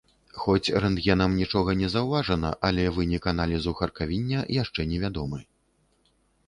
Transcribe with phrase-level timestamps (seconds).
[0.43, 5.39] Хоць рэнтгенам нічога не заўважана, але вынік аналізу харкавіння яшчэ невядомы.